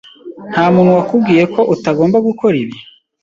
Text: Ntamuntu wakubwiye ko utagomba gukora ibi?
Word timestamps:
Ntamuntu 0.51 0.91
wakubwiye 0.97 1.43
ko 1.53 1.61
utagomba 1.73 2.17
gukora 2.27 2.55
ibi? 2.63 2.77